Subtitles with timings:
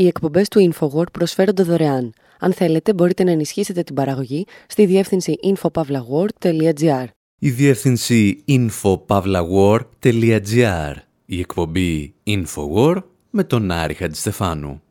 [0.00, 2.12] Οι εκπομπές του InfoWord προσφέρονται δωρεάν.
[2.38, 7.04] Αν θέλετε, μπορείτε να ενισχύσετε την παραγωγή στη διεύθυνση infopavlagor.gr.
[7.38, 10.94] Η διεύθυνση infopavlagor.gr.
[11.26, 14.82] Η εκπομπή InfoWord με τον Άρη Χατζηστεφάνου.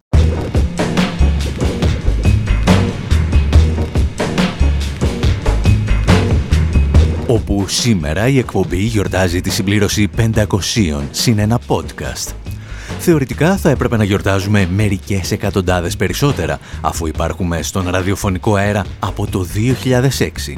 [7.28, 10.46] Όπου σήμερα η εκπομπή γιορτάζει τη συμπλήρωση 500
[11.12, 12.49] συν ένα podcast.
[13.02, 19.46] Θεωρητικά θα έπρεπε να γιορτάζουμε μερικές εκατοντάδες περισσότερα, αφού υπάρχουμε στον ραδιοφωνικό αέρα από το
[20.18, 20.58] 2006.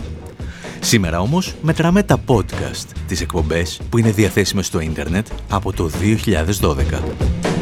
[0.80, 7.61] Σήμερα όμως μετράμε τα podcast, τις εκπομπές που είναι διαθέσιμες στο ίντερνετ από το 2012.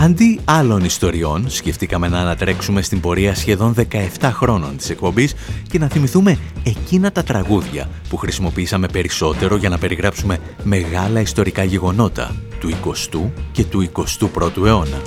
[0.00, 3.74] Αντί άλλων ιστοριών, σκεφτήκαμε να ανατρέξουμε στην πορεία σχεδόν
[4.20, 5.34] 17 χρόνων της εκπομπής
[5.68, 12.36] και να θυμηθούμε εκείνα τα τραγούδια που χρησιμοποιήσαμε περισσότερο για να περιγράψουμε μεγάλα ιστορικά γεγονότα
[12.60, 15.02] του 20ου και του 21ου αιώνα.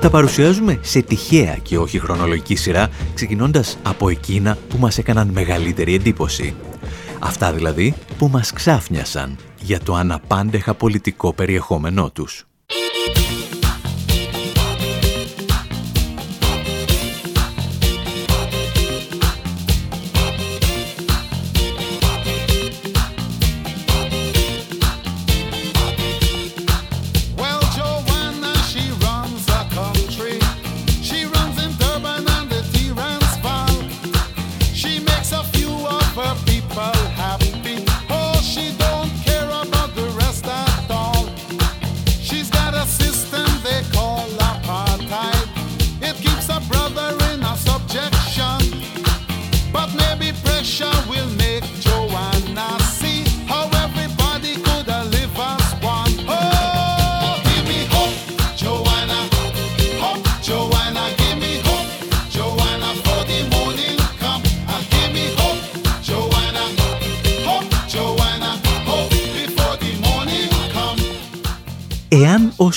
[0.00, 5.94] Τα παρουσιάζουμε σε τυχαία και όχι χρονολογική σειρά, ξεκινώντας από εκείνα που μας έκαναν μεγαλύτερη
[5.94, 6.54] εντύπωση.
[7.18, 12.44] Αυτά δηλαδή που μας ξάφνιασαν για το αναπάντεχα πολιτικό περιεχόμενό τους.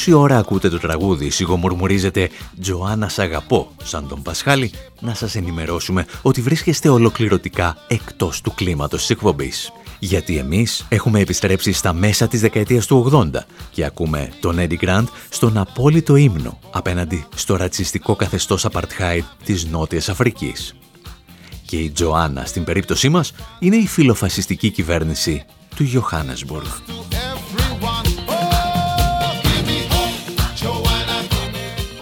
[0.03, 2.29] Όση ώρα ακούτε το τραγούδι σιγομουρμουρίζετε
[2.61, 8.99] «Τζοάννα σ' αγαπώ» σαν τον Πασχάλη, να σας ενημερώσουμε ότι βρίσκεστε ολοκληρωτικά εκτός του κλίματος
[8.99, 9.71] της εκπομπής.
[9.99, 15.05] Γιατί εμείς έχουμε επιστρέψει στα μέσα της δεκαετίας του 80 και ακούμε τον Eddie Grant
[15.29, 20.75] στον απόλυτο ύμνο απέναντι στο ρατσιστικό καθεστώς apartheid της Νότιας Αφρικής.
[21.65, 27.12] Και η Τζοάννα στην περίπτωσή μας είναι η φιλοφασιστική κυβέρνηση του Johannesburg.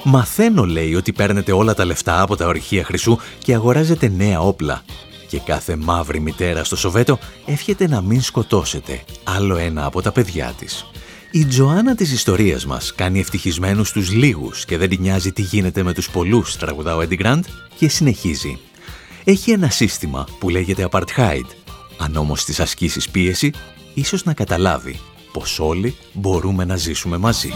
[0.04, 4.84] Μαθαίνω, λέει, ότι παίρνετε όλα τα λεφτά από τα ορυχεία χρυσού και αγοράζετε νέα όπλα.
[5.28, 10.54] Και κάθε μαύρη μητέρα στο Σοβέτο εύχεται να μην σκοτώσετε άλλο ένα από τα παιδιά
[10.58, 10.86] της.
[11.32, 15.84] Η Τζοάννα της ιστορίας μας κάνει ευτυχισμένους τους λίγους και δεν την νοιάζει τι γίνεται
[15.84, 17.42] με τους πολλούς, τραγουδά ο Eddie Grant
[17.78, 18.60] και συνεχίζει.
[19.24, 21.46] Έχει ένα σύστημα που λέγεται Apartheid.
[21.98, 23.52] Αν όμως τις ασκήσεις πίεση,
[23.94, 25.00] ίσως να καταλάβει
[25.34, 27.54] πως όλοι μπορούμε να ζήσουμε μαζί.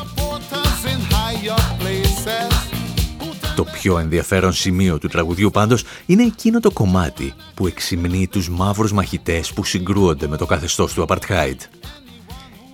[3.55, 8.91] Το πιο ενδιαφέρον σημείο του τραγουδιού πάντως είναι εκείνο το κομμάτι που εξυμνεί τους μαύρους
[8.91, 11.57] μαχητές που συγκρούονται με το καθεστώς του Apartheid.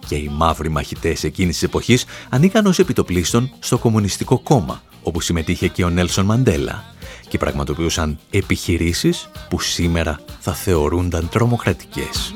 [0.07, 5.67] Και οι μαύροι μαχητές εκείνης της εποχής ανήκαν ως επιτοπλίστων στο Κομμουνιστικό Κόμμα, όπου συμμετείχε
[5.67, 6.83] και ο Νέλσον Μαντέλα
[7.27, 12.33] και πραγματοποιούσαν επιχειρήσεις που σήμερα θα θεωρούνταν τρομοκρατικές.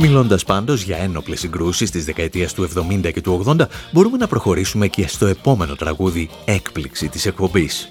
[0.00, 4.88] Μιλώντας πάντως για ένοπλες συγκρούσεις της δεκαετίας του 70 και του 80, μπορούμε να προχωρήσουμε
[4.88, 7.90] και στο επόμενο τραγούδι έκπληξη της εκπομπής.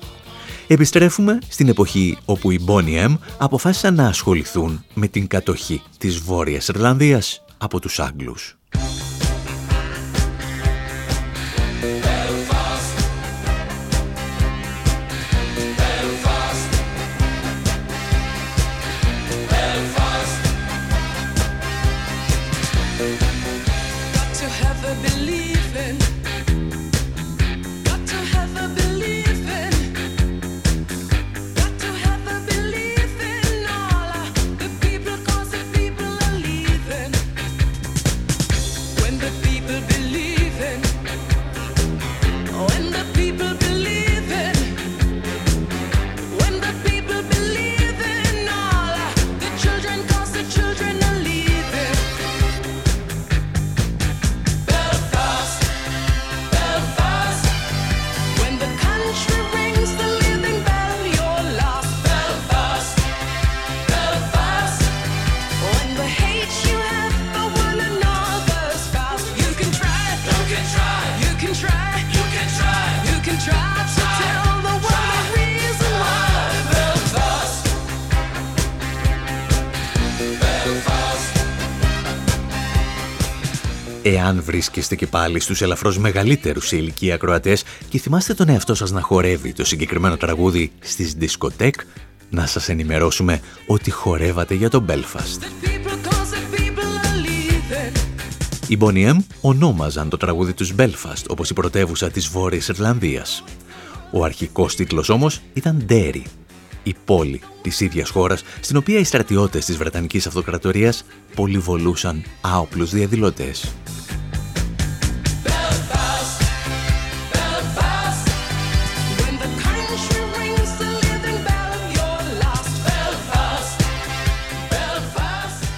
[0.68, 6.68] Επιστρέφουμε στην εποχή όπου οι Bonnie M αποφάσισαν να ασχοληθούν με την κατοχή της Βόρειας
[6.68, 8.57] Ιρλανδίας από τους Άγγλους.
[84.27, 88.91] Εάν βρίσκεστε και πάλι στους ελαφρώς μεγαλύτερους σε ηλικία ακροατές και θυμάστε τον εαυτό σας
[88.91, 91.75] να χορεύει το συγκεκριμένο τραγούδι στις δισκοτέκ,
[92.29, 95.41] να σας ενημερώσουμε ότι χορεύατε για τον Belfast.
[98.68, 103.44] Οι Bonnie M ονόμαζαν το τραγούδι τους Belfast, όπως η πρωτεύουσα της Βόρειας Ιρλανδίας.
[104.12, 106.21] Ο αρχικός τίτλος όμως ήταν Derry,
[106.83, 113.74] η πόλη της ίδιας χώρας, στην οποία οι στρατιώτες της Βρετανικής Αυτοκρατορίας πολυβολούσαν άοπλους διαδηλωτές.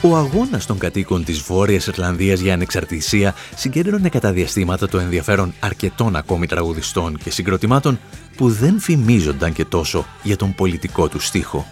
[0.02, 6.16] Ο αγώνας των κατοίκων της Βόρειας Ιρλανδίας για ανεξαρτησία συγκέντρωνε κατά διαστήματα το ενδιαφέρον αρκετών
[6.16, 8.00] ακόμη τραγουδιστών και συγκροτημάτων
[8.38, 11.66] που δεν φημίζονταν και τόσο για τον πολιτικό τους στίχο.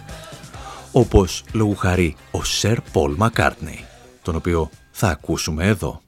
[0.92, 3.84] Όπως λόγου χαρεί ο Σερ Πολ Μακάρτνεϊ,
[4.22, 6.02] τον οποίο θα ακούσουμε εδώ.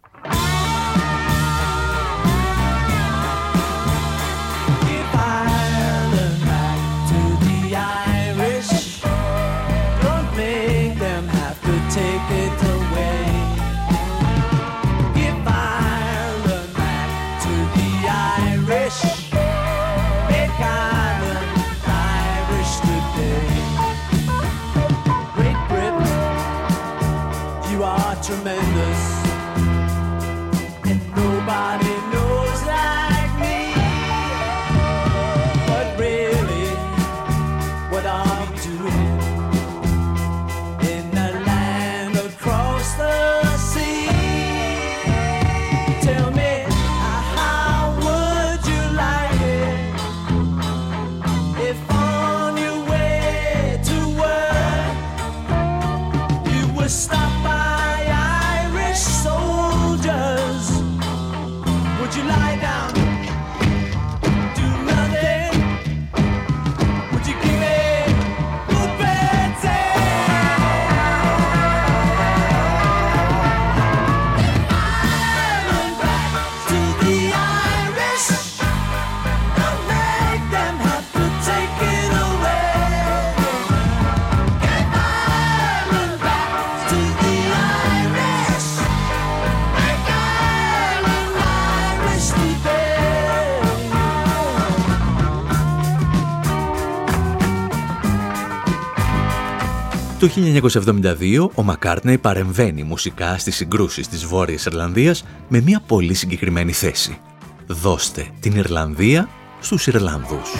[100.21, 106.73] Το 1972 ο Μακάρτνεϊ παρεμβαίνει μουσικά στις συγκρούσεις της Βόρειας Ιρλανδίας με μια πολύ συγκεκριμένη
[106.73, 107.19] θέση.
[107.67, 109.29] Δώστε την Ιρλανδία
[109.61, 110.51] στους Ιρλανδούς.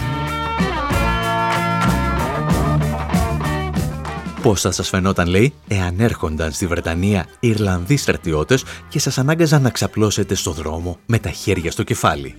[4.41, 9.69] Πώς θα σας φαινόταν, λέει, εάν έρχονταν στη Βρετανία Ιρλανδοί στρατιώτες και σας ανάγκαζαν να
[9.69, 12.35] ξαπλώσετε στο δρόμο με τα χέρια στο κεφάλι;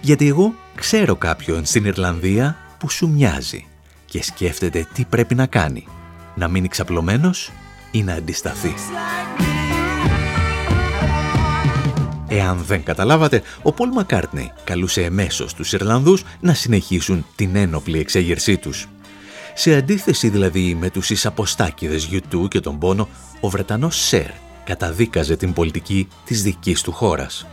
[0.00, 3.66] Γιατί εγώ ξέρω κάποιον στην Ιρλανδία που σου μοιάζει
[4.04, 5.86] και σκέφτεται τι πρέπει να κάνει
[6.36, 7.52] να μείνει ξαπλωμένος
[7.90, 8.74] ή να αντισταθεί.
[12.28, 18.56] Εάν δεν καταλάβατε, ο Πολ Μακάρτνεϊ καλούσε εμέσως τους Ιρλανδούς να συνεχίσουν την ένοπλη εξέγερσή
[18.56, 18.88] τους.
[19.54, 23.08] Σε αντίθεση δηλαδή με τους εισαποστάκηδες YouTube και τον πόνο,
[23.40, 24.30] ο Βρετανός Σερ
[24.64, 27.46] καταδίκαζε την πολιτική της δικής του χώρας.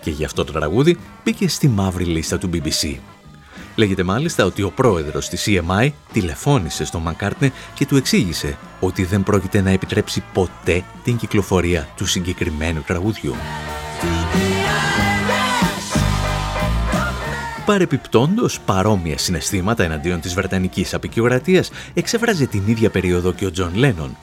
[0.00, 2.96] Και γι' αυτό το τραγούδι μπήκε στη μαύρη λίστα του BBC
[3.74, 9.22] Λέγεται μάλιστα ότι ο πρόεδρος της EMI τηλεφώνησε στον Μακάρτνε και του εξήγησε ότι δεν
[9.22, 13.34] πρόκειται να επιτρέψει ποτέ την κυκλοφορία του συγκεκριμένου τραγουδιού.
[17.66, 24.16] Παρεπιπτόντος, παρόμοια συναισθήματα εναντίον της Βρετανικής αποικιοκρατίας εξέφραζε την ίδια περίοδο και ο Τζον Λένον.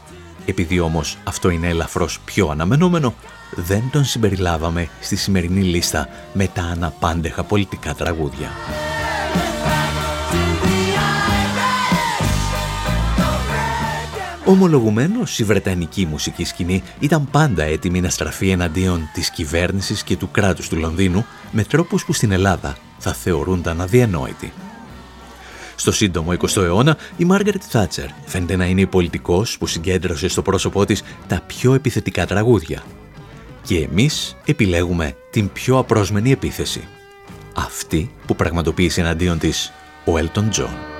[0.45, 3.13] Επειδή όμως αυτό είναι ελαφρώς πιο αναμενόμενο,
[3.55, 8.49] δεν τον συμπεριλάβαμε στη σημερινή λίστα με τα αναπάντεχα πολιτικά τραγούδια.
[14.50, 20.31] Ομολογουμένως, η Βρετανική μουσική σκηνή ήταν πάντα έτοιμη να στραφεί εναντίον της κυβέρνησης και του
[20.31, 24.53] κράτους του Λονδίνου με τρόπους που στην Ελλάδα θα θεωρούνταν αδιανόητοι.
[25.75, 30.41] Στο σύντομο 20ο αιώνα, η Μάργαρετ Θάτσερ φαίνεται να είναι η πολιτικός που συγκέντρωσε στο
[30.41, 32.84] πρόσωπό της τα πιο επιθετικά τραγούδια.
[33.62, 36.88] Και εμείς επιλέγουμε την πιο απρόσμενη επίθεση.
[37.59, 39.73] Αυτή που πραγματοποίησε εναντίον της
[40.05, 40.96] ο Έλτον Τζον.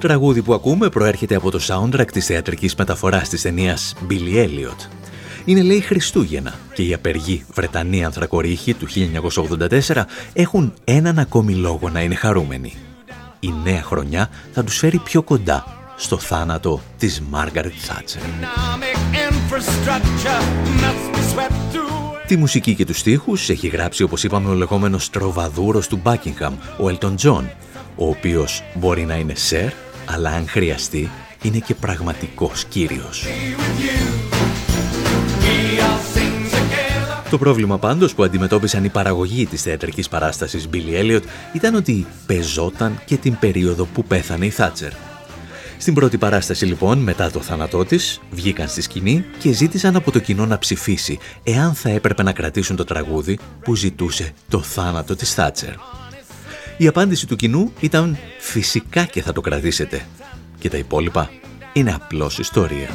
[0.00, 4.88] Τραγούδι που ακούμε προέρχεται από το soundtrack της θεατρικής μεταφοράς της ταινίας Billy Elliot.
[5.44, 8.86] Είναι λέει Χριστούγεννα και οι απεργοί Βρετανοί ανθρακορίχοι του
[9.86, 10.02] 1984
[10.32, 12.74] έχουν έναν ακόμη λόγο να είναι χαρούμενοι.
[13.40, 15.64] Η νέα χρονιά θα τους φέρει πιο κοντά
[15.96, 18.22] στο θάνατο της Μάργαρετ Θάτσερ.
[22.26, 26.84] Τη μουσική και τους στίχους έχει γράψει όπως είπαμε ο λεγόμενος τροβαδούρος του Buckingham, ο
[26.88, 27.44] Elton John,
[27.96, 29.70] ο οποίος μπορεί να είναι σερ,
[30.12, 31.10] αλλά αν χρειαστεί
[31.42, 33.24] είναι και πραγματικός κύριος.
[37.30, 43.00] Το πρόβλημα πάντως που αντιμετώπισαν οι παραγωγοί της θεατρικής παράστασης Billy Elliot ήταν ότι πεζόταν
[43.04, 44.92] και την περίοδο που πέθανε η Θάτσερ.
[45.78, 50.18] Στην πρώτη παράσταση λοιπόν, μετά το θάνατό της, βγήκαν στη σκηνή και ζήτησαν από το
[50.18, 55.34] κοινό να ψηφίσει εάν θα έπρεπε να κρατήσουν το τραγούδι που ζητούσε το θάνατο της
[55.34, 55.74] Θάτσερ.
[56.80, 60.06] Η απάντηση του κοινού ήταν «Φυσικά και θα το κρατήσετε».
[60.58, 61.30] Και τα υπόλοιπα
[61.72, 62.88] είναι απλώς ιστορία.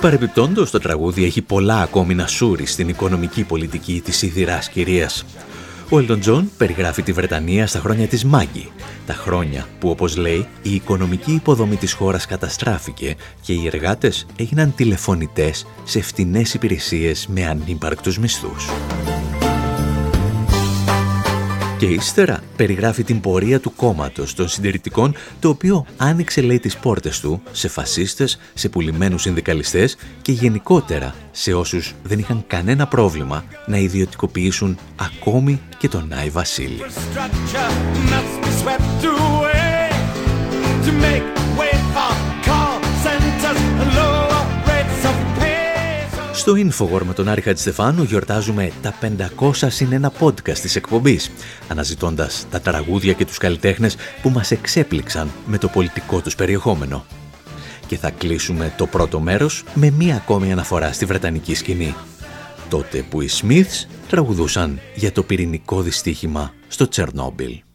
[0.00, 5.24] Παρεπιπτόντως, το τραγούδι έχει πολλά ακόμη να σούρει στην οικονομική πολιτική της σιδηράς κυρίας.
[5.90, 8.72] Ο Έλτον Τζον περιγράφει τη Βρετανία στα χρόνια της Μάγκι,
[9.06, 14.74] τα χρόνια που όπως λέει η οικονομική υποδομή της χώρας καταστράφηκε και οι εργάτες έγιναν
[14.74, 18.68] τηλεφωνητές σε φτηνές υπηρεσίες με ανύπαρκτους μισθούς.
[21.78, 27.20] Και ύστερα περιγράφει την πορεία του κόμματος των συντηρητικών, το οποίο άνοιξε λέει τις πόρτες
[27.20, 33.76] του σε φασίστες, σε πουλημένους συνδικαλιστές και γενικότερα σε όσους δεν είχαν κανένα πρόβλημα να
[33.76, 36.80] ιδιωτικοποιήσουν ακόμη και τον Άι Βασίλη.
[46.48, 48.94] Στο Infowar με τον Άρη Χατζηστεφάνου γιορτάζουμε τα
[49.40, 51.30] 500 συν ένα podcast της εκπομπής,
[51.68, 57.04] αναζητώντας τα τραγούδια και τους καλλιτέχνες που μας εξέπληξαν με το πολιτικό τους περιεχόμενο.
[57.86, 61.94] Και θα κλείσουμε το πρώτο μέρος με μία ακόμη αναφορά στη Βρετανική σκηνή.
[62.68, 67.67] Τότε που οι Smiths τραγουδούσαν για το πυρηνικό δυστύχημα στο Τσερνόμπιλ.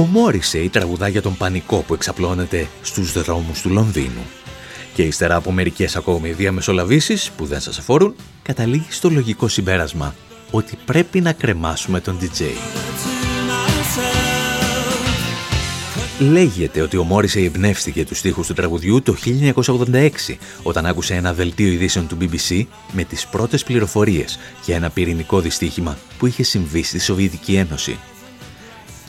[0.00, 4.26] Ο Μόρισεϊ τραγουδά για τον πανικό που εξαπλώνεται στους δρόμους του Λονδίνου.
[4.94, 10.14] Και ύστερα από μερικές ακόμη διαμεσολαβήσεις που δεν σας αφορούν, καταλήγει στο λογικό συμπέρασμα
[10.50, 12.44] ότι πρέπει να κρεμάσουμε τον DJ.
[16.18, 19.16] Λέγεται ότι ο Μόρισεϊ εμπνεύστηκε τους στίχους του τραγουδιού το
[19.54, 20.10] 1986
[20.62, 25.98] όταν άκουσε ένα δελτίο ειδήσεων του BBC με τις πρώτες πληροφορίες για ένα πυρηνικό δυστύχημα
[26.18, 27.98] που είχε συμβεί στη Σοβιετική Ένωση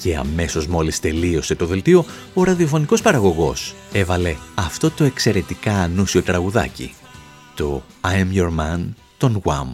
[0.02, 6.94] Και αμέσως μόλις τελείωσε το δελτίο, ο ραδιοφωνικός παραγωγός έβαλε αυτό το εξαιρετικά ανούσιο τραγουδάκι,
[7.56, 8.80] το «I am your man»
[9.18, 9.68] των Wham.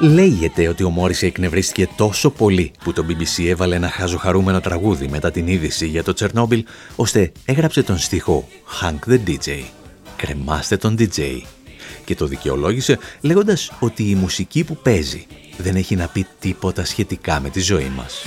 [0.00, 5.30] Λέγεται ότι ο Μόρισε εκνευρίστηκε τόσο πολύ που το BBC έβαλε ένα χαζοχαρούμενο τραγούδι μετά
[5.30, 6.64] την είδηση για το Τσερνόμπιλ,
[6.96, 8.48] ώστε έγραψε τον στίχο
[8.80, 9.62] «Hank the DJ».
[10.16, 11.40] «Κρεμάστε τον DJ».
[12.04, 15.26] Και το δικαιολόγησε λέγοντας ότι η μουσική που παίζει
[15.56, 18.24] δεν έχει να πει τίποτα σχετικά με τη ζωή μας.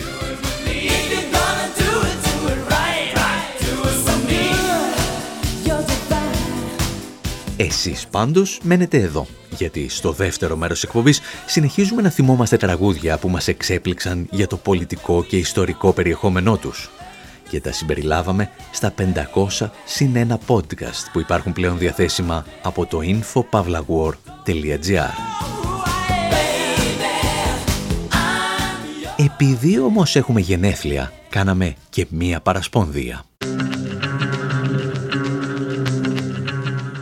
[7.62, 13.48] Εσείς πάντως μένετε εδώ, γιατί στο δεύτερο μέρος εκπομπής συνεχίζουμε να θυμόμαστε τραγούδια που μας
[13.48, 16.90] εξέπληξαν για το πολιτικό και ιστορικό περιεχόμενό τους
[17.50, 18.94] και τα συμπεριλάβαμε στα
[19.60, 25.10] 500 συν ένα podcast που υπάρχουν πλέον διαθέσιμα από το infopavlawar.gr
[29.18, 33.24] Επειδή όμως έχουμε γενέθλια, κάναμε και μία παρασπονδία.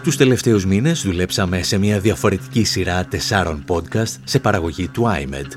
[0.08, 5.52] Τους τελευταίους μήνες δουλέψαμε σε μια διαφορετική σειρά τεσσάρων podcast σε παραγωγή του iMed.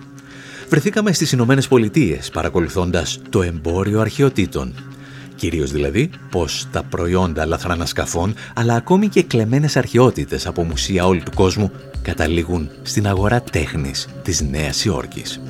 [0.68, 4.74] Βρεθήκαμε στις Ηνωμένες Πολιτείες παρακολουθώντας το εμπόριο αρχαιοτήτων.
[5.34, 11.32] Κυρίως δηλαδή πως τα προϊόντα λαθρανασκαφών αλλά ακόμη και κλεμμένες αρχαιότητες από μουσεία όλου του
[11.34, 15.40] κόσμου καταλήγουν στην αγορά τέχνης της Νέας Υόρκης.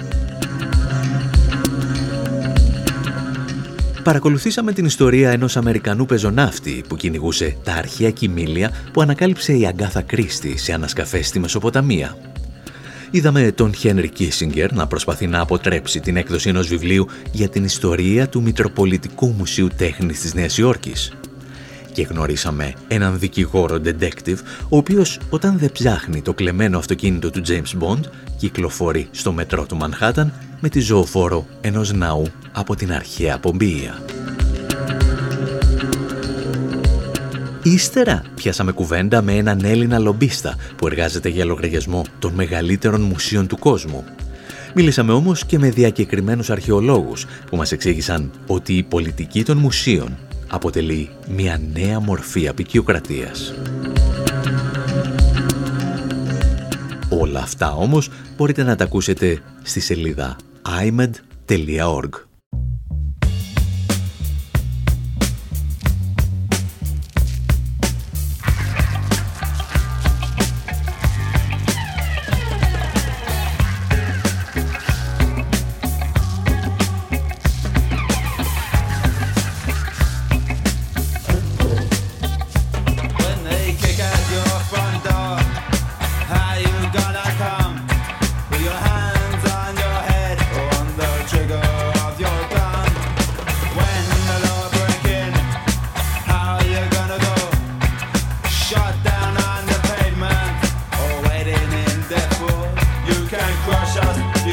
[4.03, 10.03] Παρακολουθήσαμε την ιστορία ενός Αμερικανού πεζοναύτη που κυνηγούσε τα αρχαία κοιμήλια που ανακάλυψε η Αγκάθα
[10.03, 12.17] Κρίστη σε ανασκαφές στη Μεσοποταμία.
[13.11, 18.29] Είδαμε τον Χένρι Κίσιγκερ να προσπαθεί να αποτρέψει την έκδοση ενός βιβλίου για την ιστορία
[18.29, 21.13] του Μητροπολιτικού Μουσείου Τέχνης της Νέας Υόρκης.
[21.93, 27.83] Και γνωρίσαμε έναν δικηγόρο detective, ο οποίος όταν δεν ψάχνει το κλεμμένο αυτοκίνητο του James
[27.83, 28.01] Bond,
[28.37, 34.03] κυκλοφορεί στο μετρό του Μανχάταν με τη ζωοφόρο ενός ναού από την αρχαία Πομπία.
[37.63, 43.59] Ύστερα πιάσαμε κουβέντα με έναν Έλληνα λομπίστα που εργάζεται για λογαριασμό των μεγαλύτερων μουσείων του
[43.59, 44.05] κόσμου.
[44.75, 50.19] Μίλησαμε όμως και με διακεκριμένους αρχαιολόγους που μας εξήγησαν ότι η πολιτική των μουσείων
[50.51, 53.55] αποτελεί μια νέα μορφή απεικιοκρατίας.
[57.09, 62.30] Όλα αυτά όμως μπορείτε να τα ακούσετε στη σελίδα imed.org.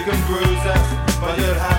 [0.08, 0.74] Bruiser,
[1.20, 1.77] but you'll have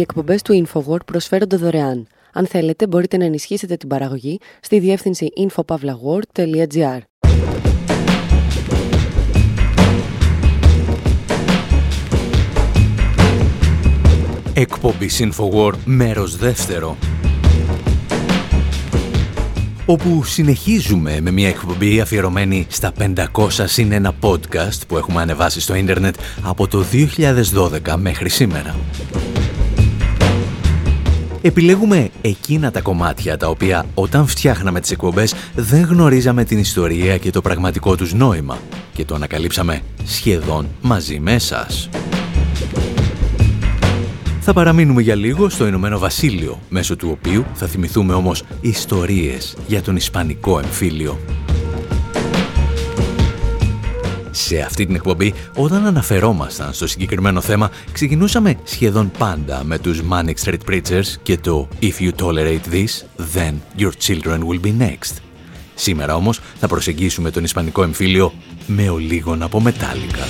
[0.00, 2.06] Οι εκπομπές του InfoWord προσφέρονται δωρεάν.
[2.32, 6.98] Αν θέλετε, μπορείτε να ενισχύσετε την παραγωγή στη διεύθυνση infopavlagor.gr.
[14.54, 16.96] Εκπομπή InfoWord, μέρος δεύτερο
[19.86, 22.92] όπου συνεχίζουμε με μια εκπομπή αφιερωμένη στα
[23.32, 26.84] 500 συν ένα podcast που έχουμε ανεβάσει στο ίντερνετ από το
[27.84, 28.76] 2012 μέχρι σήμερα.
[31.42, 37.30] Επιλέγουμε εκείνα τα κομμάτια τα οποία όταν φτιάχναμε τις εκπομπές δεν γνωρίζαμε την ιστορία και
[37.30, 38.58] το πραγματικό τους νόημα
[38.92, 41.88] και το ανακαλύψαμε σχεδόν μαζί με εσάς.
[44.40, 49.82] Θα παραμείνουμε για λίγο στο Ηνωμένο Βασίλειο, μέσω του οποίου θα θυμηθούμε όμως ιστορίες για
[49.82, 51.18] τον Ισπανικό εμφύλιο.
[54.44, 60.34] Σε αυτή την εκπομπή, όταν αναφερόμασταν στο συγκεκριμένο θέμα, ξεκινούσαμε σχεδόν πάντα με τους Manic
[60.44, 65.16] Street Preachers και το «If you tolerate this, then your children will be next».
[65.74, 68.32] Σήμερα όμως θα προσεγγίσουμε τον Ισπανικό εμφύλιο
[68.66, 70.24] με ολίγων από μετάλλικα.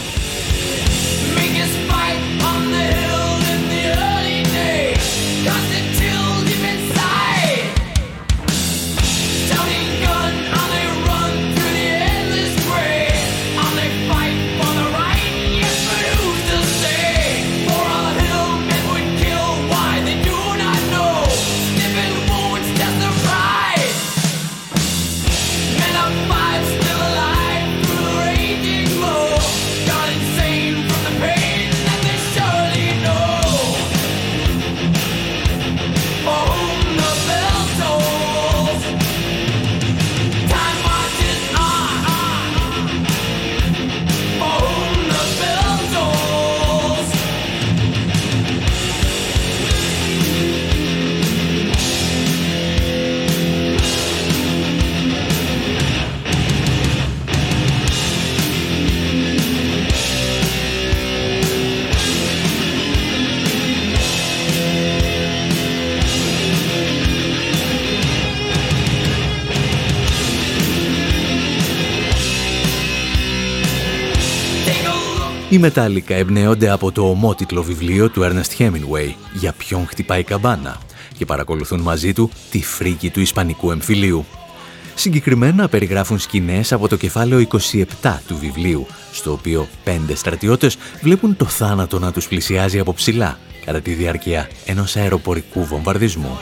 [75.50, 80.78] Οι Μετάλλικα εμπνέονται από το ομότιτλο βιβλίο του Ernest Hemingway «Για ποιον χτυπάει καμπάνα»
[81.16, 84.24] και παρακολουθούν μαζί του τη φρίκη του Ισπανικού εμφυλίου.
[84.94, 87.46] Συγκεκριμένα περιγράφουν σκηνές από το κεφάλαιο
[88.02, 93.38] 27 του βιβλίου, στο οποίο πέντε στρατιώτες βλέπουν το θάνατο να τους πλησιάζει από ψηλά
[93.64, 96.38] κατά τη διάρκεια ενός αεροπορικού βομβαρδισμού.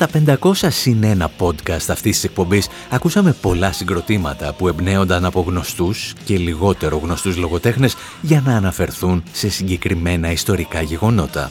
[0.00, 6.14] Στα 500 συν ένα podcast αυτής της εκπομπής ακούσαμε πολλά συγκροτήματα που εμπνέονταν από γνωστούς
[6.24, 11.50] και λιγότερο γνωστούς λογοτέχνες για να αναφερθούν σε συγκεκριμένα ιστορικά γεγονότα.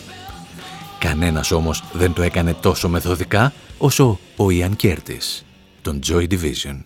[0.99, 5.45] Κανένας όμως δεν το έκανε τόσο μεθοδικά όσο ο Ιαν Κέρτης,
[5.81, 6.83] τον Joy Division.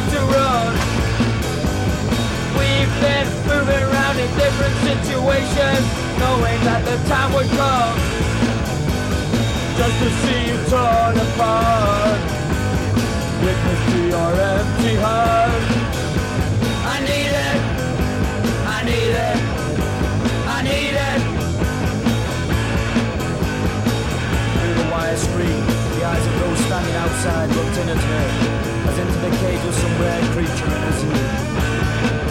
[0.00, 0.72] the road.
[2.56, 5.84] We've been moving around in different situations,
[6.16, 7.96] knowing that the time would come.
[9.76, 12.20] Just to see you torn apart.
[13.44, 15.64] Witness to your empty heart.
[16.88, 17.58] I need it.
[18.64, 19.38] I need it.
[20.56, 21.20] I need it.
[24.56, 25.62] Through the wire screen,
[25.96, 28.41] the eyes of those standing outside looked in at her
[29.22, 31.14] the cage of some rare creature in a zoo.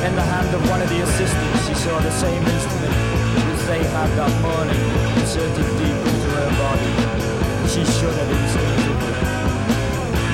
[0.03, 2.95] In the hand of one of the assistants, she saw the same instrument
[3.55, 4.81] as they had that morning,
[5.15, 6.91] inserted deep into her body.
[7.71, 9.15] She shuddered instinctively.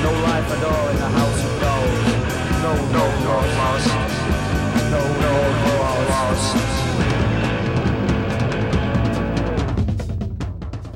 [0.02, 1.98] No life at all in the house of dolls.
[2.64, 3.94] No, no, no, lost.
[4.90, 5.76] No, no, no,
[6.10, 6.87] lost.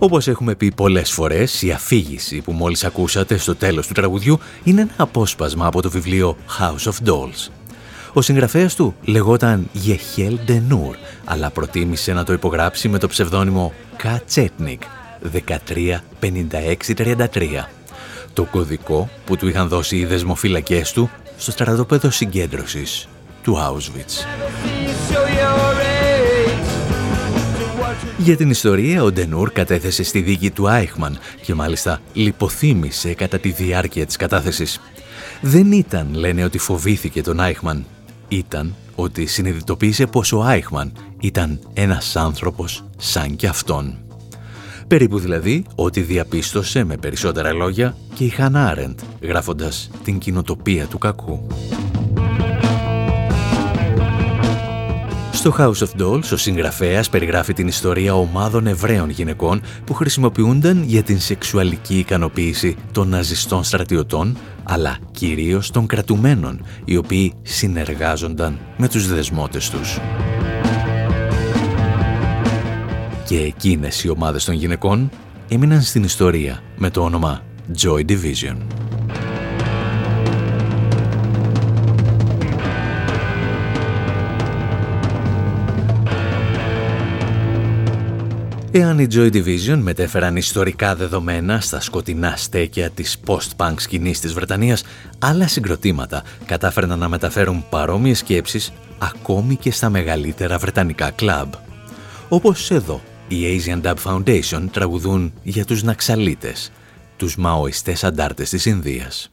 [0.05, 4.81] Όπως έχουμε πει πολλές φορές, η αφήγηση που μόλις ακούσατε στο τέλος του τραγουδιού είναι
[4.81, 7.51] ένα απόσπασμα από το βιβλίο House of Dolls.
[8.13, 14.83] Ο συγγραφέας του λεγόταν Γεχέλ Ντενούρ, αλλά προτίμησε να το υπογράψει με το ψευδόνυμο Κατσέτνικ
[16.21, 17.65] 135633.
[18.33, 23.09] Το κωδικό που του είχαν δώσει οι δεσμοφύλακές του στο στρατόπεδο συγκέντρωσης
[23.43, 24.27] του Auschwitz.
[28.19, 33.51] Για την ιστορία, ο Ντενούρ κατέθεσε στη δίκη του Άιχμαν και μάλιστα λιποθύμησε κατά τη
[33.51, 34.81] διάρκεια της κατάθεσης.
[35.41, 37.85] Δεν ήταν, λένε, ότι φοβήθηκε τον Άιχμαν.
[38.29, 43.97] Ήταν ότι συνειδητοποίησε πως ο Άιχμαν ήταν ένας άνθρωπος σαν κι αυτόν.
[44.89, 50.99] Περίπου δηλαδή ότι διαπίστωσε με περισσότερα λόγια και η Χαν Άρεντ, γράφοντας την κοινοτοπία του
[50.99, 51.47] κακού.
[55.43, 61.03] Στο House of Dolls, ο συγγραφέας περιγράφει την ιστορία ομάδων Εβραίων γυναικών που χρησιμοποιούνταν για
[61.03, 69.09] την σεξουαλική ικανοποίηση των ναζιστών στρατιωτών, αλλά κυρίως των κρατουμένων, οι οποίοι συνεργάζονταν με τους
[69.09, 69.99] δεσμότες τους.
[73.27, 75.11] Και εκείνες οι ομάδες των γυναικών
[75.49, 77.43] έμειναν στην ιστορία με το όνομα
[77.83, 78.57] Joy Division.
[88.75, 94.85] Εάν οι Joy Division μετέφεραν ιστορικά δεδομένα στα σκοτεινά στέκια της post-punk σκηνής της Βρετανίας,
[95.19, 101.53] άλλα συγκροτήματα κατάφεραν να μεταφέρουν παρόμοιες σκέψεις ακόμη και στα μεγαλύτερα βρετανικά κλαμπ.
[102.29, 106.73] Όπως εδώ, οι Asian Dub Foundation τραγουδούν για τους Ναξαλίτες,
[107.17, 109.33] τους μαοιστές αντάρτες της Ινδίας.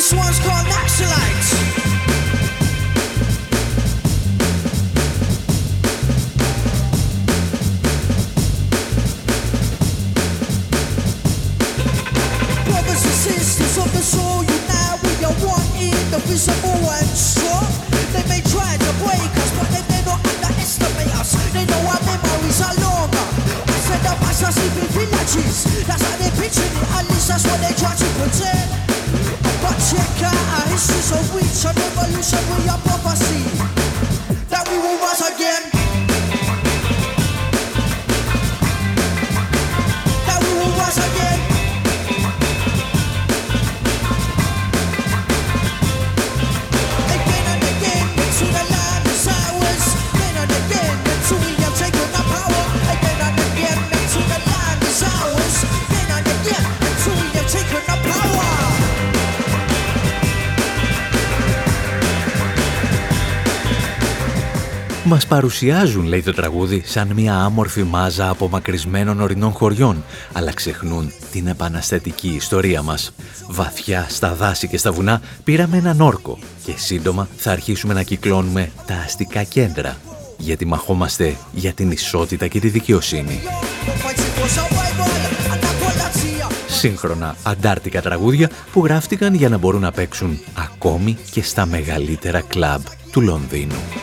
[0.00, 1.29] This one's called Naxalites.
[65.30, 72.28] Παρουσιάζουν, λέει το τραγούδι, σαν μια άμορφη μάζα απομακρυσμένων ορεινών χωριών, αλλά ξεχνούν την επαναστατική
[72.28, 73.12] ιστορία μας.
[73.48, 78.70] Βαθιά στα δάση και στα βουνά πήραμε έναν όρκο και σύντομα θα αρχίσουμε να κυκλώνουμε
[78.86, 79.96] τα αστικά κέντρα,
[80.38, 83.40] γιατί μαχόμαστε για την ισότητα και τη δικαιοσύνη.
[84.02, 85.10] Fighting for survival
[85.52, 86.54] and equality.
[86.68, 92.82] Σύγχρονα αντάρτικα τραγούδια που γράφτηκαν για να μπορούν να παίξουν ακόμη και στα μεγαλύτερα κλαμπ
[93.10, 93.99] του Λονδίνου.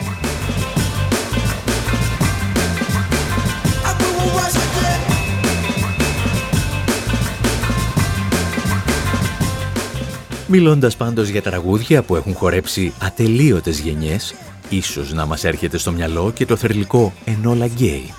[10.50, 14.36] Μιλώντας πάντως για τραγούδια που έχουν χορέψει ατελείωτες γενιές,
[14.70, 18.14] ίσως να μας έρχεται στο μυαλό και το θερλικό «Ενόλα Γκέι»,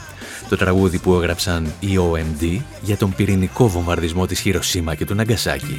[0.49, 5.79] το τραγούδι που έγραψαν οι OMD για τον πυρηνικό βομβαρδισμό της Χειροσύμα και του Ναγκασάκη.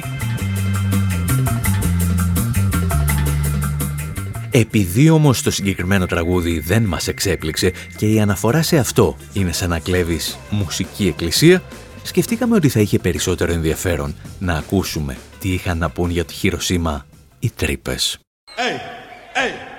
[4.50, 9.68] Επειδή όμως το συγκεκριμένο τραγούδι δεν μας εξέπληξε και η αναφορά σε αυτό είναι σαν
[9.68, 11.62] να κλέβεις μουσική εκκλησία,
[12.02, 17.06] σκεφτήκαμε ότι θα είχε περισσότερο ενδιαφέρον να ακούσουμε τι είχαν να πούν για τη Χειροσύμα
[17.38, 18.18] οι τρύπες.
[18.56, 19.69] Hey, hey, hey,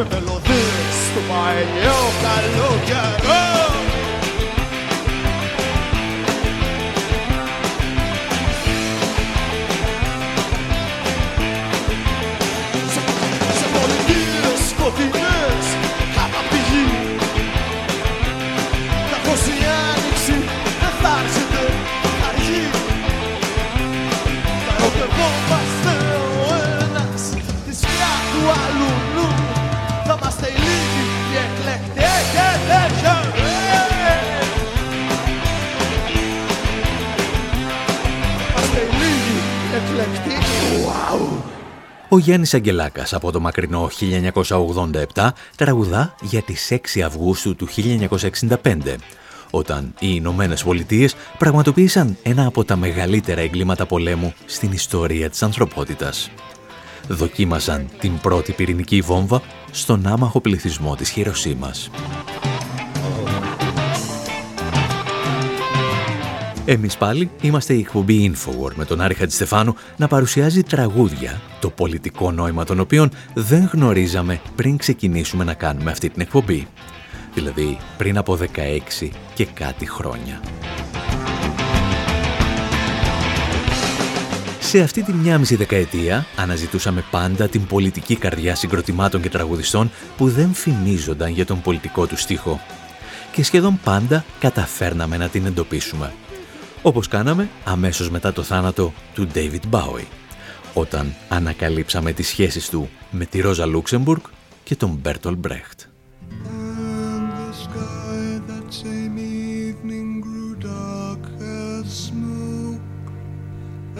[0.00, 3.48] με μελωδίες του παλιό καλό καιρό.
[13.58, 15.64] Σε πολιτείες σκοτεινές
[16.14, 16.88] κατά πηγή
[19.10, 19.59] Καθώς η
[42.12, 43.90] Ο Γιάννης Αγγελάκας από το μακρινό
[45.14, 48.56] 1987 τραγουδά για τις 6 Αυγούστου του 1965
[49.50, 56.30] όταν οι Ηνωμένες Πολιτείες πραγματοποίησαν ένα από τα μεγαλύτερα εγκλήματα πολέμου στην ιστορία της ανθρωπότητας.
[57.08, 61.90] Δοκίμασαν την πρώτη πυρηνική βόμβα στον άμαχο πληθυσμό της Χειροσύμας.
[66.70, 72.30] Εμείς πάλι είμαστε η εκπομπή Infowar με τον Άρη Χατζηστεφάνου να παρουσιάζει τραγούδια, το πολιτικό
[72.30, 76.66] νόημα των οποίων δεν γνωρίζαμε πριν ξεκινήσουμε να κάνουμε αυτή την εκπομπή.
[77.34, 78.38] Δηλαδή πριν από
[79.00, 80.40] 16 και κάτι χρόνια.
[84.60, 90.28] Σε αυτή τη μια μισή δεκαετία αναζητούσαμε πάντα την πολιτική καρδιά συγκροτημάτων και τραγουδιστών που
[90.28, 92.60] δεν φημίζονταν για τον πολιτικό του στίχο.
[93.32, 96.12] Και σχεδόν πάντα καταφέρναμε να την εντοπίσουμε
[96.82, 100.06] όπως κάναμε αμέσως μετά το θάνατο του David Bowie,
[100.74, 104.20] όταν ανακαλύψαμε τις σχέσεις του με τη Ρόζα Λούξεμπουργκ
[104.64, 105.80] και τον Μπέρτολ Μπρέχτ.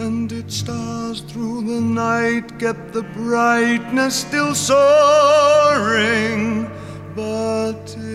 [0.07, 6.41] And its stars through the night kept the brightness still soaring,
[7.15, 8.10] but it quickly quickly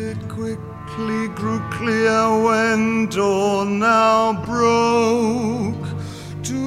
[1.41, 2.81] grew clear when
[3.17, 4.21] dawn now
[4.51, 5.87] broke
[6.51, 6.61] to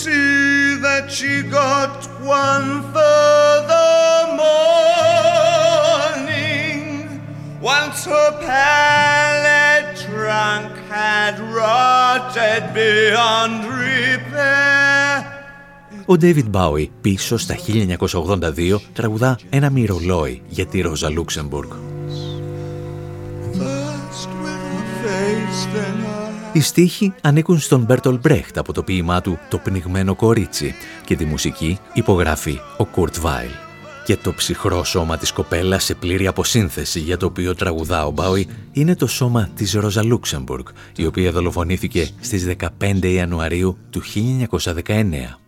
[0.00, 1.96] see that she got
[2.42, 3.92] one further
[6.02, 6.78] morning
[7.74, 14.78] once her pallid trunk had rotted beyond repair.
[16.06, 21.97] Ο David Bowie πίσω στα 1982 τραγουδά ένα μοιρολόι για τη Ρόζα Λούξεμπουργκ.
[26.52, 30.74] Οι στίχοι ανήκουν στον Μπέρτολτ Μπρεχτ από το ποίημά του «Το πνιγμένο κορίτσι»
[31.04, 33.50] και τη μουσική υπογράφει ο Κουρτ Βάιλ.
[34.04, 38.48] Και το ψυχρό σώμα της κοπέλας σε πλήρη αποσύνθεση για το οποίο τραγουδά ο Μπάουι
[38.72, 45.38] είναι το σώμα της Ρόζα Λούξεμπουργκ, η οποία δολοφονήθηκε στις 15 Ιανουαρίου του 1919.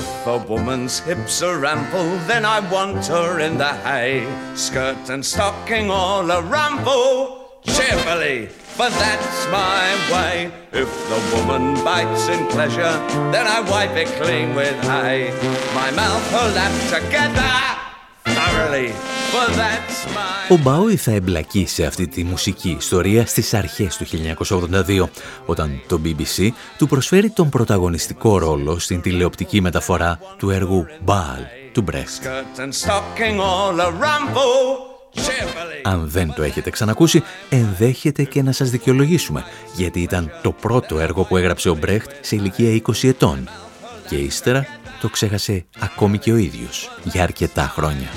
[0.00, 4.14] If a woman's hips are ample, then I want her in the hay.
[4.66, 7.40] Skirt and stocking all a ramble.
[7.64, 8.48] cheerfully,
[8.80, 10.34] but that's my way.
[10.82, 12.94] If the woman bites in pleasure,
[13.34, 15.20] then I wipe it clean with hay.
[15.80, 17.52] My mouth will lap together
[18.36, 18.88] thoroughly.
[20.48, 25.08] Ο Μπάουι θα εμπλακεί σε αυτή τη μουσική ιστορία στις αρχές του 1982,
[25.46, 31.40] όταν το BBC του προσφέρει τον πρωταγωνιστικό ρόλο στην τηλεοπτική μεταφορά του έργου «Μπάλ»
[31.72, 32.26] του Μπρέχτ.
[35.82, 39.44] Αν δεν το έχετε ξανακούσει, ενδέχεται και να σας δικαιολογήσουμε,
[39.76, 43.48] γιατί ήταν το πρώτο έργο που έγραψε ο Μπρέχτ σε ηλικία 20 ετών.
[44.08, 44.66] Και ύστερα
[45.00, 48.08] το ξέχασε ακόμη και ο ίδιος, για αρκετά χρόνια.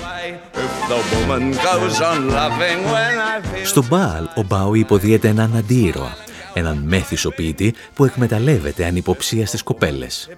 [3.64, 6.16] Στο Μπάλ, ο Μπάου υποδίεται έναν αντίρωα,
[6.54, 10.28] έναν μέθησο ποιητή που εκμεταλλεύεται ανυποψία στις κοπέλες.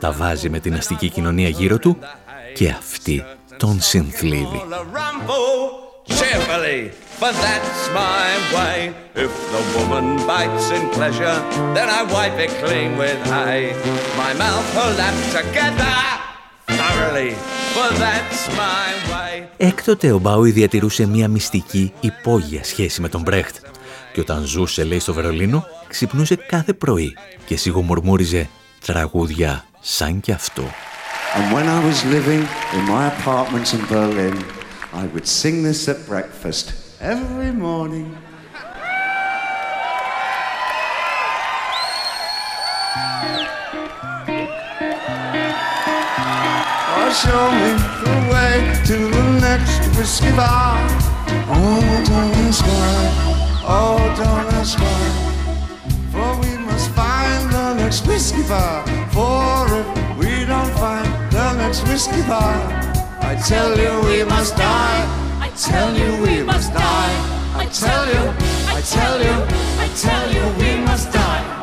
[0.00, 1.98] Τα βάζει με την αστική κοινωνία γύρω του
[2.54, 3.24] και αυτή
[3.56, 4.62] τον συνθλίβει
[19.56, 23.56] Έκτοτε ο Μπάουι διατηρούσε μια μυστική υπόγεια σχέση με τον Μπρέχτ.
[24.12, 28.48] Και όταν ζούσε, λέει, στο Βερολίνο, ξυπνούσε κάθε πρωί και σίγουρα μουρμούριζε
[28.86, 30.62] τραγούδια σαν κι αυτό.
[34.96, 36.72] I would sing this at breakfast
[37.02, 38.16] every morning.
[46.88, 50.80] Oh, show me the way to the next whiskey bar.
[51.46, 53.62] Oh, don't ask why.
[53.68, 55.10] Oh, don't ask why.
[56.10, 58.86] For we must find the next whiskey bar.
[59.12, 62.85] For if we don't find the next whiskey bar,
[63.26, 65.02] I tell you we must die.
[65.40, 67.14] I tell you we must die.
[67.56, 68.22] I tell you,
[68.68, 69.36] I tell you,
[69.80, 71.56] I tell you we must die.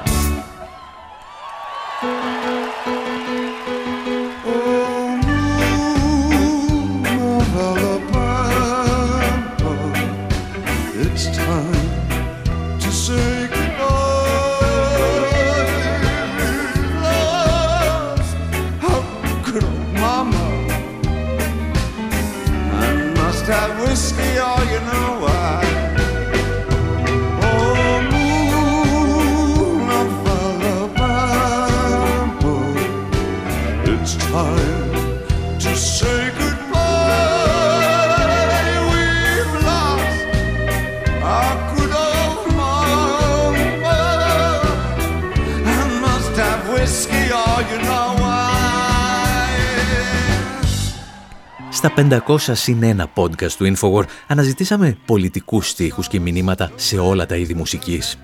[51.83, 57.35] Στα 500 συν ένα podcast του Infowar αναζητήσαμε πολιτικούς στίχους και μηνύματα σε όλα τα
[57.35, 58.17] είδη μουσικής.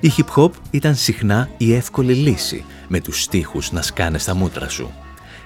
[0.00, 4.68] Η hip hop ήταν συχνά η εύκολη λύση, με τους στίχους να σκάνες στα μούτρα
[4.68, 4.90] σου.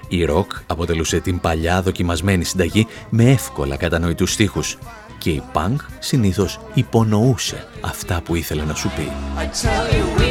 [0.07, 4.77] Η rock αποτελούσε την παλιά δοκιμασμένη συνταγή με εύκολα κατανοητούς στίχους
[5.17, 9.11] και η punk συνήθως υπονοούσε αυτά που ήθελε να σου πει.
[9.37, 10.24] I tell you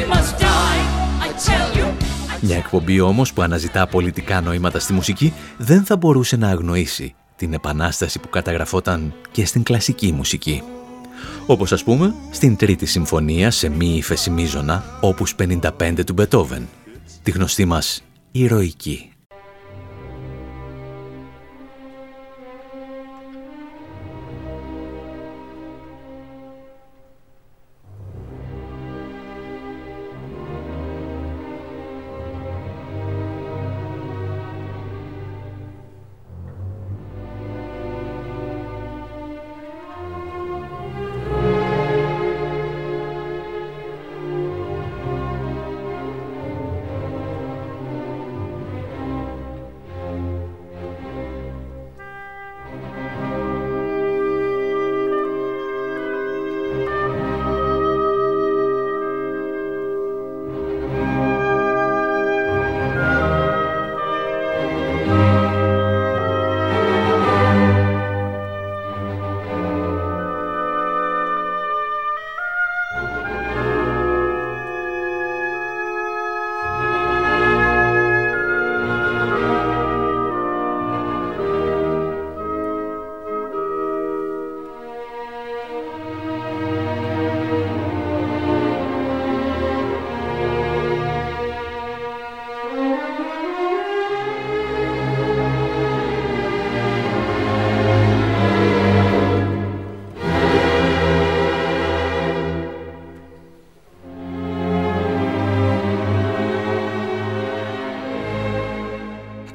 [2.41, 7.53] Μια εκπομπή όμως που αναζητά πολιτικά νοήματα στη μουσική δεν θα μπορούσε να αγνοήσει την
[7.53, 10.61] επανάσταση που καταγραφόταν και στην κλασική μουσική.
[11.45, 16.67] Όπως ας πούμε στην τρίτη συμφωνία σε μη ύφεση μίζωνα, όπους 55 του Μπετόβεν,
[17.23, 19.14] τη γνωστή μας ηρωική.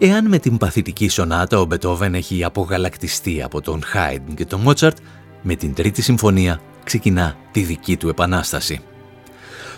[0.03, 4.96] Εάν με την παθητική σονάτα ο Μπετόβεν έχει απογαλακτιστεί από τον Χάιντ και τον Μότσαρτ,
[5.42, 8.80] με την τρίτη συμφωνία ξεκινά τη δική του επανάσταση.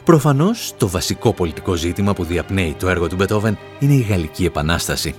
[0.05, 5.15] Προφανώς, το βασικό πολιτικό ζήτημα που διαπνέει το έργο του Μπετόβεν είναι η Γαλλική Επανάσταση.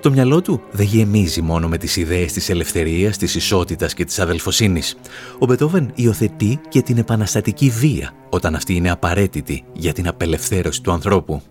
[0.00, 4.18] Το μυαλό του δεν γεμίζει μόνο με τις ιδέες της ελευθερίας, της ισότητας και της
[4.18, 4.96] αδελφοσύνης.
[5.38, 10.92] Ο Μπετόβεν υιοθετεί και την επαναστατική βία όταν αυτή είναι απαραίτητη για την απελευθέρωση του
[10.92, 11.42] ανθρώπου.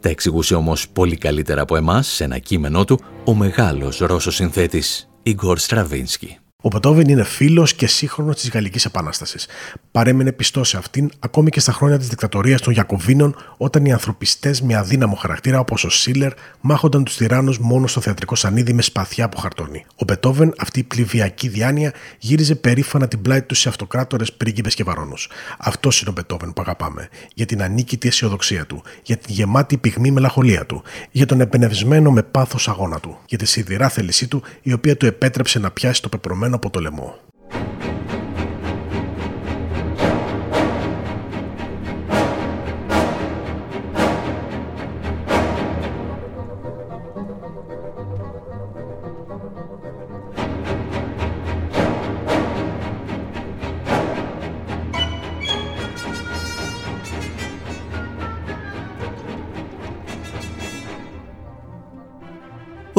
[0.00, 5.08] Τα εξηγούσε όμως πολύ καλύτερα από εμάς σε ένα κείμενό του ο μεγάλος Ρώσος συνθέτης
[5.22, 6.39] Ιγκόρ Στραβίνσκι.
[6.62, 9.46] Ο Μπετόβεν είναι φίλος και σύγχρονος της Γαλλικής Επανάστασης.
[9.92, 14.62] Παρέμεινε πιστός σε αυτήν ακόμη και στα χρόνια της δικτατορίας των Γιακοβίνων, όταν οι ανθρωπιστές
[14.62, 19.24] με αδύναμο χαρακτήρα όπως ο Σίλερ μάχονταν τους τυράννους μόνο στο θεατρικό σανίδι με σπαθιά
[19.24, 19.84] από χαρτόνι.
[19.96, 24.84] Ο Μπετόβεν, αυτή η πληβιακή διάνοια, γύριζε περήφανα την πλάτη του σε αυτοκράτορες, πρίγκιπες και
[24.84, 25.28] βαρόνους.
[25.58, 27.08] Αυτός είναι ο Μπετόβεν που αγαπάμε.
[27.34, 32.22] Για την ανίκητη αισιοδοξία του, για την γεμάτη πυγμή μελαγχολία του, για τον εμπνευσμένο με
[32.22, 36.08] πάθος αγώνα του, για τη σιδηρά θέλησή του, η οποία του επέτρεψε να πιάσει το
[36.08, 37.14] πεπρωμένο από το λαιμό.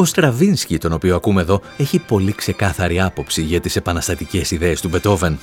[0.02, 4.88] Ο Στραβίνσκι, τον οποίο ακούμε εδώ, έχει πολύ ξεκάθαρη άποψη για τις επαναστατικές ιδέες του
[4.88, 5.38] Μπετόβεν.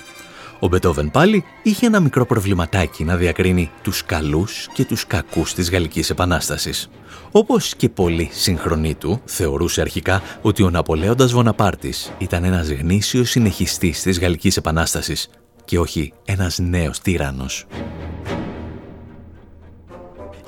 [0.59, 5.71] Ο Μπετόβεν πάλι είχε ένα μικρό προβληματάκι να διακρίνει τους καλούς και τους κακούς της
[5.71, 6.89] Γαλλικής Επανάστασης.
[7.31, 14.01] Όπως και πολλοί συγχρονοί του, θεωρούσε αρχικά ότι ο Ναπολέοντας Βοναπάρτης ήταν ένας γνήσιος συνεχιστής
[14.01, 15.29] της Γαλλικής Επανάστασης
[15.65, 17.65] και όχι ένας νέος τύραννος.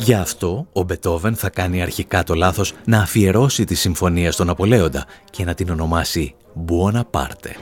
[0.03, 5.05] Γι' αυτό ο Μπετόβεν θα κάνει αρχικά το λάθος να αφιερώσει τη συμφωνία στον Ναπολέοντα
[5.29, 6.35] και να την ονομάσει
[6.67, 7.55] Buonaparte.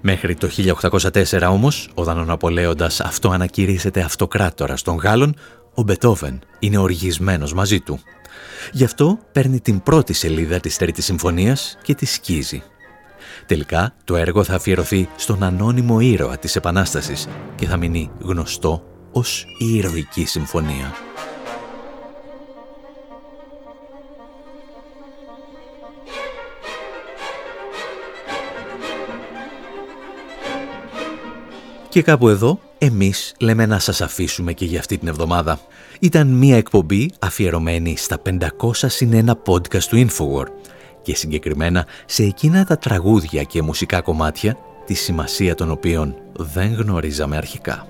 [0.00, 0.48] Μέχρι το
[0.90, 5.36] 1804 όμως, όταν ο Ναπολέοντας αυτό ανακηρύσσεται αυτοκράτορα των Γάλλων,
[5.74, 7.98] ο Μπετόβεν είναι οργισμένος μαζί του.
[8.72, 12.62] Γι' αυτό παίρνει την πρώτη σελίδα της Τρίτης Συμφωνίας και τη σκίζει.
[13.46, 18.82] Τελικά, το έργο θα αφιερωθεί στον ανώνυμο ήρωα της Επανάστασης και θα μείνει γνωστό
[19.12, 20.94] ως η Ηρωική Συμφωνία.
[31.96, 35.60] Και κάπου εδώ, εμείς λέμε να σας αφήσουμε και για αυτή την εβδομάδα.
[36.00, 40.46] Ήταν μία εκπομπή αφιερωμένη στα 500 συν 1 podcast του Infowar
[41.02, 47.36] και συγκεκριμένα σε εκείνα τα τραγούδια και μουσικά κομμάτια τη σημασία των οποίων δεν γνωρίζαμε
[47.36, 47.86] αρχικά.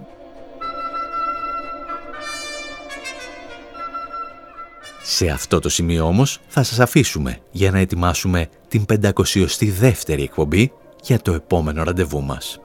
[5.03, 11.21] Σε αυτό το σημείο όμως θα σας αφήσουμε για να ετοιμάσουμε την 502η εκπομπή για
[11.21, 12.61] το επόμενο ραντεβού μας.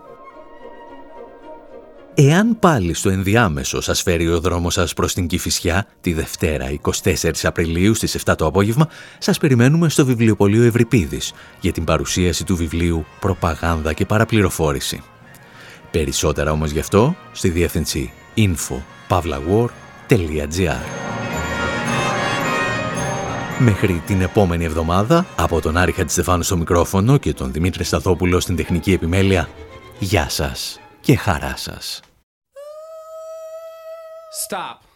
[2.15, 6.71] Εάν πάλι στο ενδιάμεσο σας φέρει ο δρόμος σας προς την Κηφισιά τη Δευτέρα
[7.03, 8.87] 24 Απριλίου στις 7 το απόγευμα,
[9.17, 15.03] σας περιμένουμε στο βιβλιοπωλείο Ευρυπίδης για την παρουσίαση του βιβλίου «Προπαγάνδα και παραπληροφόρηση».
[15.91, 20.81] Περισσότερα όμως γι' αυτό στη διεύθυνση info.pavlawar.gr
[23.59, 28.55] Μέχρι την επόμενη εβδομάδα, από τον Άρη Χατζηστεφάνου στο μικρόφωνο και τον Δημήτρη Σταθόπουλο στην
[28.55, 29.49] τεχνική επιμέλεια,
[29.99, 31.99] γεια σας και χαρά σας.
[34.47, 34.90] Stop.